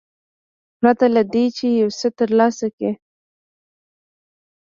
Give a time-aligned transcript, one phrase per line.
[0.79, 2.91] پرته له دې چې یو څه ترلاسه کړي.